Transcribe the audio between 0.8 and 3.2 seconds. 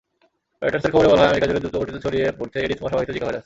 খবরে বলা হয়, আমেরিকাজুড়ে দ্রুতগতিতে ছড়িয়ে পড়ছে এডিস মশাবাহিত